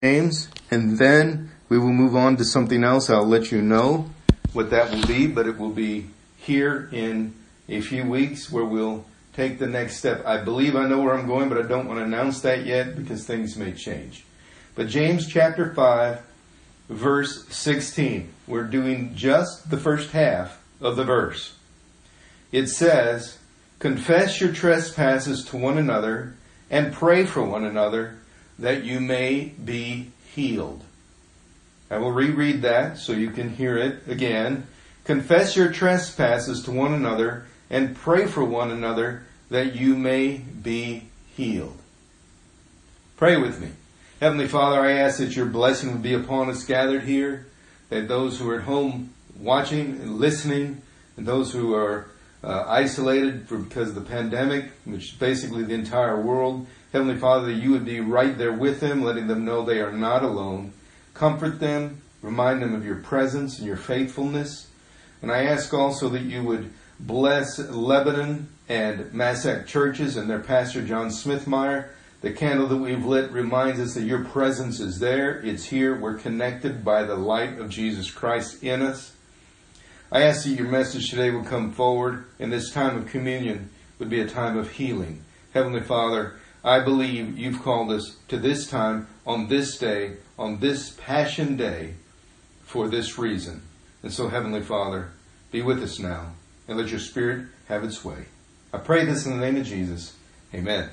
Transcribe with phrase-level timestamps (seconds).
[0.00, 3.10] James, and then we will move on to something else.
[3.10, 4.08] I'll let you know
[4.52, 7.34] what that will be, but it will be here in
[7.68, 10.24] a few weeks where we'll take the next step.
[10.24, 12.94] I believe I know where I'm going, but I don't want to announce that yet
[12.94, 14.24] because things may change.
[14.76, 16.22] But James chapter 5,
[16.90, 18.32] verse 16.
[18.46, 21.56] We're doing just the first half of the verse.
[22.52, 23.38] It says,
[23.80, 26.36] Confess your trespasses to one another
[26.70, 28.18] and pray for one another
[28.58, 30.82] that you may be healed.
[31.90, 34.66] I will reread that so you can hear it again.
[35.04, 41.04] Confess your trespasses to one another and pray for one another that you may be
[41.34, 41.78] healed.
[43.16, 43.70] Pray with me.
[44.20, 47.46] Heavenly Father, I ask that your blessing would be upon us gathered here,
[47.88, 50.82] that those who are at home watching and listening,
[51.16, 52.10] and those who are
[52.42, 57.50] uh, isolated for, because of the pandemic, which is basically the entire world, Heavenly Father,
[57.50, 60.72] you would be right there with them, letting them know they are not alone.
[61.12, 64.68] Comfort them, remind them of your presence and your faithfulness.
[65.20, 70.82] And I ask also that you would bless Lebanon and Massac churches and their pastor
[70.82, 71.88] John Smithmeyer.
[72.20, 75.40] The candle that we've lit reminds us that your presence is there.
[75.44, 75.98] It's here.
[75.98, 79.12] We're connected by the light of Jesus Christ in us.
[80.10, 84.08] I ask that your message today will come forward and this time of communion would
[84.08, 85.22] be a time of healing.
[85.52, 90.90] Heavenly Father, I believe you've called us to this time, on this day, on this
[90.90, 91.94] Passion Day,
[92.62, 93.62] for this reason.
[94.02, 95.10] And so, Heavenly Father,
[95.50, 96.32] be with us now,
[96.66, 98.26] and let your Spirit have its way.
[98.72, 100.14] I pray this in the name of Jesus.
[100.54, 100.90] Amen.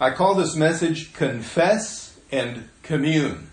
[0.00, 3.48] I call this message Confess and Commune.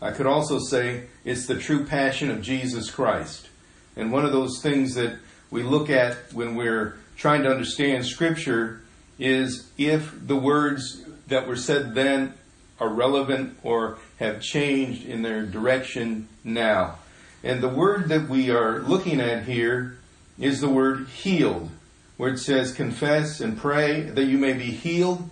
[0.00, 3.48] I could also say it's the true passion of Jesus Christ.
[3.96, 5.18] And one of those things that
[5.50, 8.82] we look at when we're trying to understand Scripture
[9.18, 12.34] is if the words that were said then
[12.78, 16.96] are relevant or have changed in their direction now.
[17.42, 19.98] And the word that we are looking at here
[20.38, 21.70] is the word healed,
[22.16, 25.28] where it says confess and pray that you may be healed.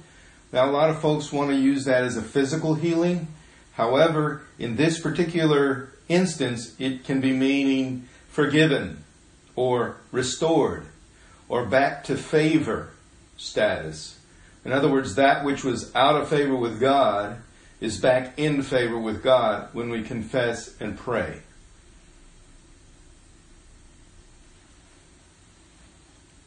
[0.52, 3.26] Now, a lot of folks want to use that as a physical healing.
[3.74, 9.04] However, in this particular instance, it can be meaning forgiven
[9.56, 10.86] or restored
[11.48, 12.90] or back to favor
[13.36, 14.18] status.
[14.64, 17.38] In other words, that which was out of favor with God
[17.80, 21.40] is back in favor with God when we confess and pray.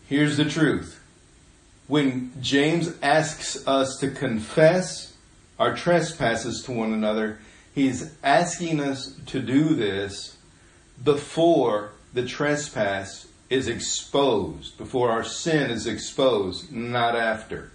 [0.08, 1.04] Here's the truth.
[1.88, 5.14] When James asks us to confess
[5.59, 7.40] our trespasses to one another,
[7.73, 10.38] he's asking us to do this
[11.03, 17.72] before the trespass is exposed, before our sin is exposed, not after.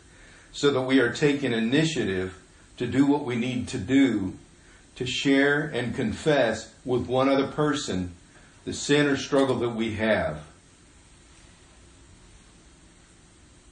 [0.52, 2.38] So that we are taking initiative
[2.76, 4.34] to do what we need to do
[4.96, 8.14] to share and confess with one other person
[8.64, 10.40] the sin or struggle that we have.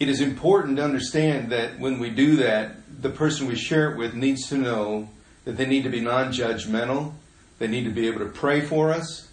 [0.01, 3.99] It is important to understand that when we do that, the person we share it
[3.99, 5.11] with needs to know
[5.45, 7.13] that they need to be non judgmental,
[7.59, 9.29] they need to be able to pray for us,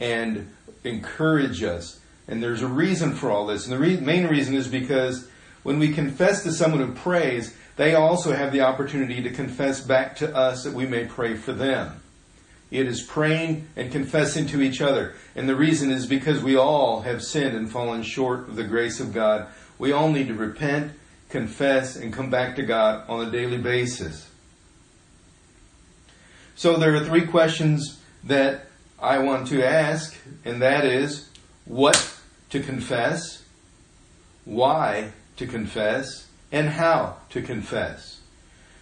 [0.00, 0.50] and
[0.82, 2.00] encourage us.
[2.26, 3.66] And there's a reason for all this.
[3.66, 5.28] And the re- main reason is because
[5.62, 10.16] when we confess to someone who prays, they also have the opportunity to confess back
[10.16, 12.00] to us that we may pray for them.
[12.70, 15.14] It is praying and confessing to each other.
[15.34, 19.00] And the reason is because we all have sinned and fallen short of the grace
[19.00, 19.48] of God.
[19.78, 20.92] We all need to repent,
[21.28, 24.28] confess, and come back to God on a daily basis.
[26.56, 28.66] So there are three questions that
[28.98, 31.28] I want to ask, and that is
[31.64, 32.18] what
[32.50, 33.44] to confess,
[34.44, 38.20] why to confess, and how to confess.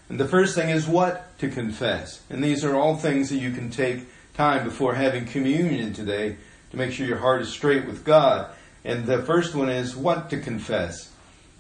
[0.09, 2.23] And the first thing is what to confess.
[2.31, 6.37] And these are all things that you can take time before having communion today
[6.71, 8.51] to make sure your heart is straight with God.
[8.87, 11.11] And the first one is what to confess.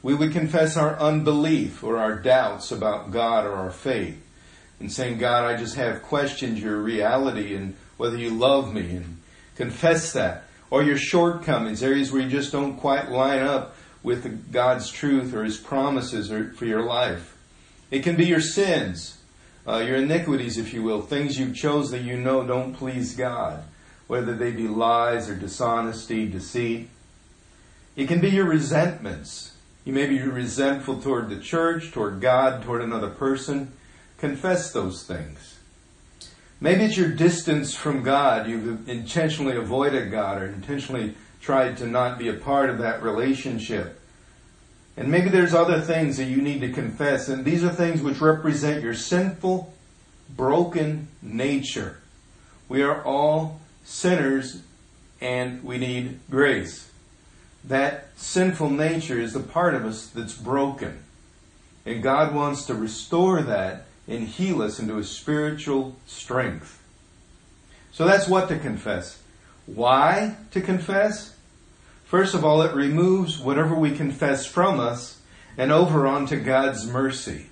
[0.00, 4.22] We would confess our unbelief or our doubts about God or our faith.
[4.78, 9.20] And saying, God, I just have questioned your reality and whether you love me and
[9.56, 10.44] confess that.
[10.70, 13.74] Or your shortcomings, areas where you just don't quite line up
[14.04, 17.36] with God's truth or His promises for your life.
[17.90, 19.18] It can be your sins,
[19.66, 23.64] uh, your iniquities, if you will, things you've chose that you know don't please God,
[24.06, 26.90] whether they be lies or dishonesty, deceit.
[27.96, 29.52] It can be your resentments.
[29.84, 33.72] You may be resentful toward the church, toward God, toward another person.
[34.18, 35.58] Confess those things.
[36.60, 38.48] Maybe it's your distance from God.
[38.48, 44.00] You've intentionally avoided God or intentionally tried to not be a part of that relationship.
[44.96, 48.20] And maybe there's other things that you need to confess, and these are things which
[48.20, 49.72] represent your sinful,
[50.34, 51.98] broken nature.
[52.68, 54.62] We are all sinners
[55.20, 56.90] and we need grace.
[57.66, 61.02] That sinful nature is the part of us that's broken.
[61.84, 66.82] And God wants to restore that and heal us into a spiritual strength.
[67.92, 69.20] So that's what to confess.
[69.66, 71.34] Why to confess?
[72.04, 75.20] First of all, it removes whatever we confess from us
[75.58, 77.46] and over onto God's mercy.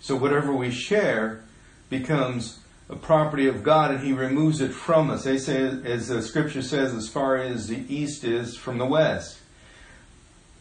[0.00, 1.42] So whatever we share
[1.90, 5.24] becomes a property of God and He removes it from us.
[5.24, 9.38] They say, as the scripture says, as far as the east is from the west.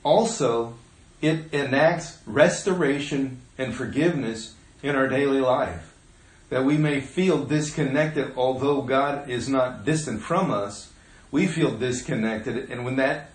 [0.03, 0.75] Also,
[1.21, 5.93] it enacts restoration and forgiveness in our daily life.
[6.49, 10.91] That we may feel disconnected, although God is not distant from us,
[11.31, 12.69] we feel disconnected.
[12.69, 13.31] And when that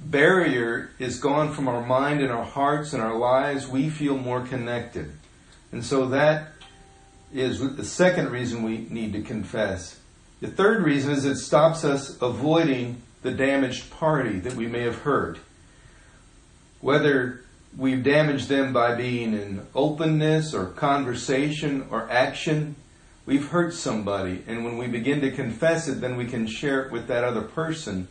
[0.00, 4.40] barrier is gone from our mind and our hearts and our lives, we feel more
[4.40, 5.12] connected.
[5.70, 6.51] And so that
[7.32, 9.98] is the second reason we need to confess.
[10.40, 14.98] The third reason is it stops us avoiding the damaged party that we may have
[14.98, 15.38] hurt.
[16.80, 17.42] Whether
[17.76, 22.74] we've damaged them by being in openness or conversation or action,
[23.24, 24.42] we've hurt somebody.
[24.46, 27.42] And when we begin to confess it, then we can share it with that other
[27.42, 28.08] person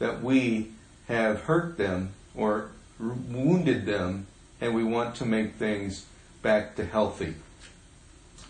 [0.00, 0.72] that we
[1.06, 4.26] have hurt them or wounded them
[4.60, 6.06] and we want to make things
[6.42, 7.34] back to healthy.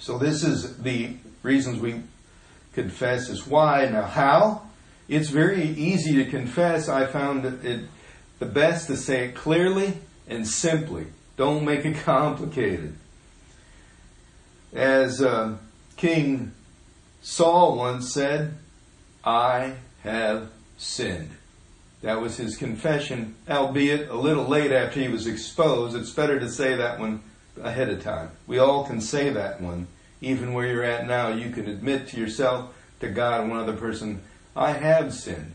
[0.00, 2.02] So this is the reasons we
[2.72, 3.86] confess is why.
[3.86, 4.62] Now how?
[5.08, 6.88] It's very easy to confess.
[6.88, 7.84] I found that it
[8.38, 11.06] the best to say it clearly and simply.
[11.36, 12.96] Don't make it complicated.
[14.72, 15.58] As uh,
[15.96, 16.52] King
[17.20, 18.54] Saul once said,
[19.22, 21.30] I have sinned.
[22.00, 25.94] That was his confession, albeit a little late after he was exposed.
[25.94, 27.22] It's better to say that one
[27.62, 28.30] ahead of time.
[28.46, 29.86] We all can say that one.
[30.20, 34.22] Even where you're at now, you can admit to yourself, to God, one other person,
[34.54, 35.52] I have sinned.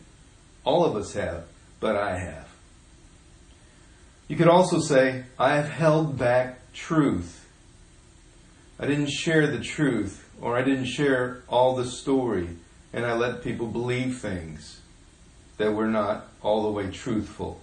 [0.63, 1.45] All of us have,
[1.79, 2.49] but I have.
[4.27, 7.47] You could also say, I have held back truth.
[8.79, 12.49] I didn't share the truth, or I didn't share all the story,
[12.91, 14.81] and I let people believe things
[15.57, 17.61] that were not all the way truthful.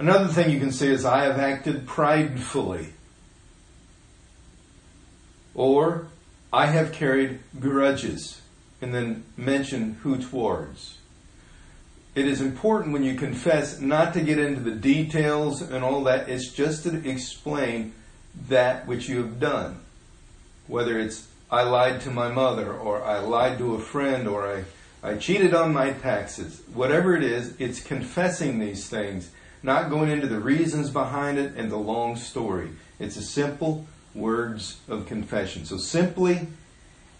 [0.00, 2.88] Another thing you can say is, I have acted pridefully.
[5.54, 6.06] Or,
[6.50, 8.40] I have carried grudges,
[8.80, 10.96] and then mention who towards.
[12.14, 16.30] It is important when you confess not to get into the details and all that.
[16.30, 17.92] It's just to explain
[18.48, 19.80] that which you have done.
[20.66, 24.64] Whether it's, I lied to my mother, or I lied to a friend, or I,
[25.06, 26.62] I cheated on my taxes.
[26.72, 29.30] Whatever it is, it's confessing these things,
[29.62, 32.70] not going into the reasons behind it and the long story.
[32.98, 35.64] It's a simple words of confession.
[35.64, 36.48] So simply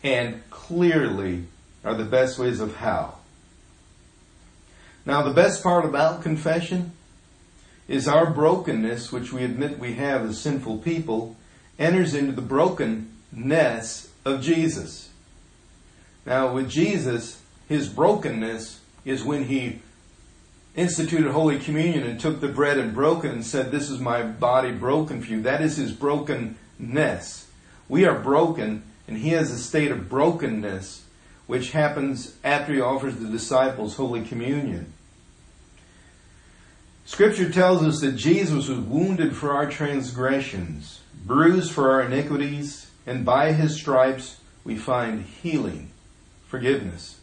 [0.02, 1.44] and clearly
[1.84, 3.16] are the best ways of how.
[5.06, 6.92] Now the best part about confession
[7.88, 11.36] is our brokenness, which we admit we have as sinful people,
[11.78, 15.10] enters into the brokenness of Jesus.
[16.24, 19.80] Now with Jesus, his brokenness is when he
[20.76, 24.22] instituted Holy Communion and took the bread and broke it and said, This is my
[24.22, 25.42] body broken for you.
[25.42, 27.48] That is his brokenness.
[27.88, 31.04] We are broken, and he has a state of brokenness
[31.46, 34.92] which happens after he offers the disciples Holy Communion.
[37.04, 43.24] Scripture tells us that Jesus was wounded for our transgressions, bruised for our iniquities, and
[43.24, 45.90] by his stripes we find healing,
[46.46, 47.18] forgiveness.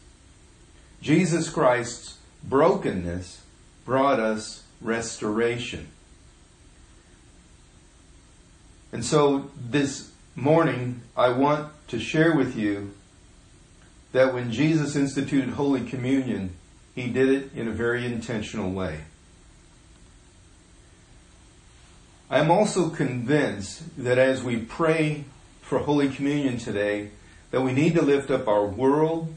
[1.00, 3.42] Jesus Christ's brokenness
[3.84, 5.88] brought us restoration.
[8.92, 12.92] And so this morning, I want to share with you
[14.12, 16.50] that when Jesus instituted Holy Communion,
[16.94, 19.00] he did it in a very intentional way.
[22.30, 25.24] I am also convinced that as we pray
[25.62, 27.10] for Holy Communion today,
[27.50, 29.34] that we need to lift up our world,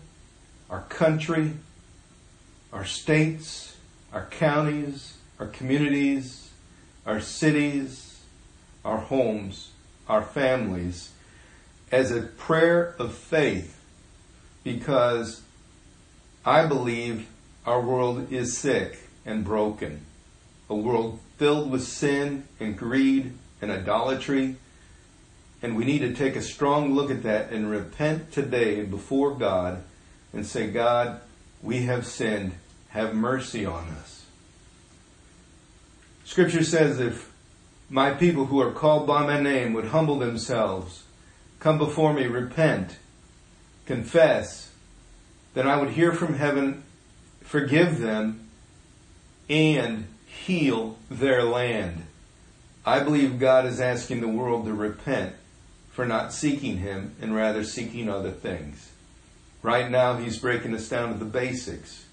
[0.70, 1.54] our country,
[2.72, 3.76] our states,
[4.14, 6.52] our counties, our communities,
[7.06, 8.20] our cities,
[8.86, 9.72] our homes,
[10.08, 11.12] our families,
[11.92, 13.80] as a prayer of faith
[14.64, 15.42] because
[16.46, 17.28] I believe
[17.66, 20.06] our world is sick and broken.
[20.70, 24.56] A world filled with sin and greed and idolatry.
[25.62, 29.84] And we need to take a strong look at that and repent today before God
[30.34, 31.22] and say, God,
[31.62, 32.54] we have sinned.
[32.92, 34.26] Have mercy on us.
[36.26, 37.32] Scripture says if
[37.90, 41.04] my people who are called by my name would humble themselves,
[41.60, 42.98] come before me, repent,
[43.86, 44.72] confess,
[45.54, 46.84] then I would hear from heaven,
[47.42, 48.50] forgive them,
[49.50, 52.04] and heal their land.
[52.86, 55.36] I believe God is asking the world to repent
[55.92, 58.90] for not seeking Him and rather seeking other things.
[59.62, 62.06] Right now, He's breaking us down to the basics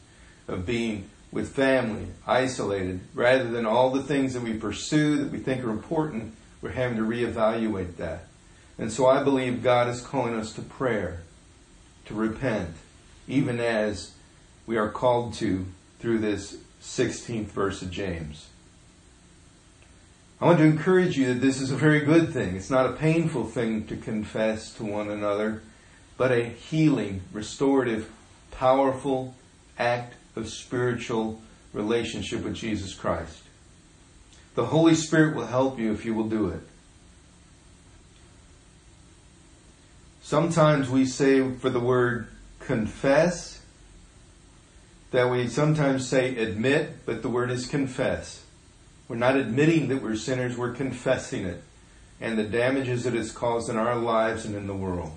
[0.48, 5.38] of being with family, isolated, rather than all the things that we pursue that we
[5.38, 8.24] think are important, we're having to reevaluate that.
[8.78, 11.20] And so I believe God is calling us to prayer,
[12.06, 12.74] to repent,
[13.26, 14.12] even as
[14.66, 15.66] we are called to
[15.98, 18.48] through this 16th verse of James.
[20.40, 22.54] I want to encourage you that this is a very good thing.
[22.54, 25.62] It's not a painful thing to confess to one another,
[26.16, 28.08] but a healing, restorative,
[28.52, 29.34] powerful
[29.78, 31.42] act of spiritual
[31.74, 33.42] relationship with Jesus Christ.
[34.54, 36.60] The Holy Spirit will help you if you will do it.
[40.22, 42.28] Sometimes we say for the word
[42.60, 43.60] confess
[45.10, 48.42] that we sometimes say admit, but the word is confess.
[49.08, 51.62] We're not admitting that we're sinners, we're confessing it
[52.20, 55.12] and the damages it has caused in our lives and in the world.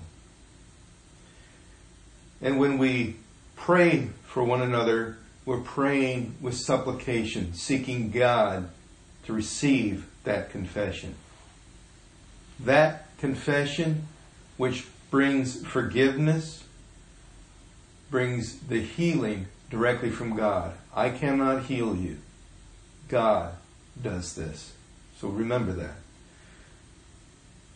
[2.40, 3.16] And when we
[3.56, 8.70] pray for one another, we're praying with supplication, seeking God
[9.26, 11.16] to receive that confession.
[12.58, 14.08] That confession,
[14.56, 16.64] which brings forgiveness,
[18.10, 20.72] brings the healing directly from God.
[20.96, 22.16] I cannot heal you.
[23.08, 23.52] God
[24.02, 24.72] does this.
[25.18, 25.96] So remember that.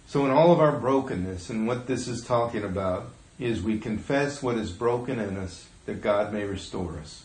[0.07, 4.43] So in all of our brokenness, and what this is talking about, is we confess
[4.43, 7.25] what is broken in us that God may restore us.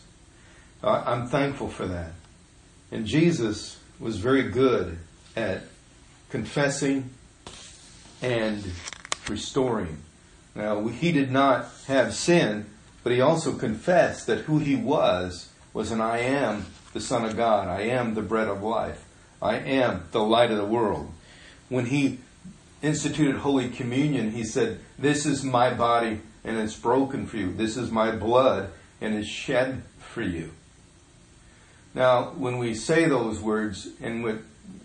[0.82, 2.12] I'm thankful for that.
[2.90, 4.98] And Jesus was very good
[5.36, 5.62] at
[6.30, 7.10] confessing
[8.20, 8.64] and
[9.28, 9.98] restoring.
[10.54, 12.66] Now, he did not have sin,
[13.02, 17.36] but he also confessed that who he was was an I am the Son of
[17.36, 17.68] God.
[17.68, 19.04] I am the bread of life.
[19.40, 21.10] I am the light of the world.
[21.68, 22.18] When he
[22.82, 27.52] instituted Holy Communion, he said, This is my body and it's broken for you.
[27.52, 28.70] This is my blood
[29.00, 30.52] and it's shed for you.
[31.94, 34.38] Now, when we say those words and what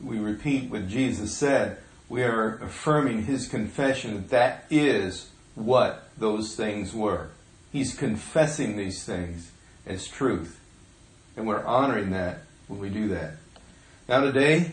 [0.03, 1.77] we repeat what Jesus said,
[2.09, 7.29] we are affirming his confession that that is what those things were.
[7.71, 9.51] He's confessing these things
[9.85, 10.59] as truth.
[11.35, 13.33] And we're honoring that when we do that.
[14.07, 14.71] Now today,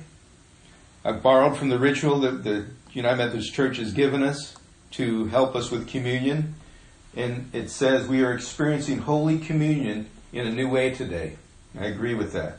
[1.05, 4.57] I've borrowed from the ritual that the United Methodist Church has given us
[4.93, 6.55] to help us with communion.
[7.16, 11.37] And it says we are experiencing Holy Communion in a new way today.
[11.78, 12.59] I agree with that.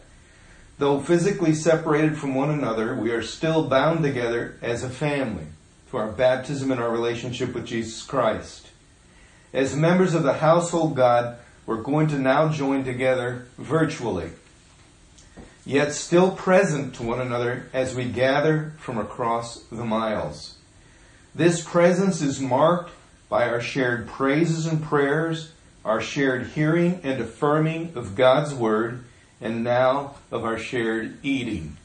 [0.78, 5.46] Though physically separated from one another, we are still bound together as a family
[5.88, 8.70] through our baptism and our relationship with Jesus Christ.
[9.54, 14.32] As members of the household God, we're going to now join together virtually,
[15.66, 20.56] yet still present to one another as we gather from across the miles.
[21.34, 22.92] This presence is marked
[23.30, 25.52] by our shared praises and prayers,
[25.84, 29.04] our shared hearing and affirming of God's Word,
[29.42, 31.78] and now of our shared eating.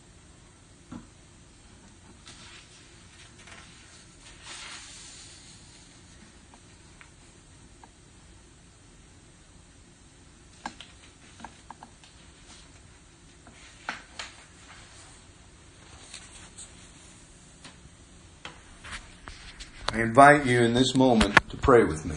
[19.93, 22.15] I invite you in this moment to pray with me.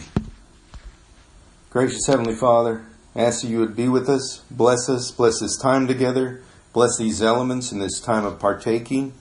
[1.70, 2.84] Gracious Heavenly Father,
[3.16, 6.40] I ask that you would be with us, bless us, bless this time together,
[6.72, 9.12] bless these elements in this time of partaking,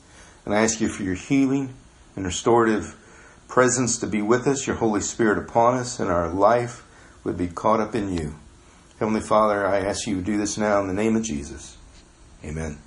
[0.46, 1.74] and I ask you for your healing
[2.16, 2.96] and restorative
[3.48, 6.86] presence to be with us, your Holy Spirit upon us, and our life
[7.24, 8.36] would be caught up in you.
[9.00, 11.78] Heavenly Father, I ask you to do this now in the name of Jesus.
[12.46, 12.78] Amen.